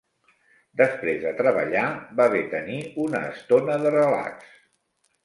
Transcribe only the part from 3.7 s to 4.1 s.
de